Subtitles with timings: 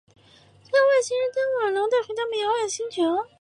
[0.63, 3.27] 随后外星人将沃尔隆带回他们遥远的星球。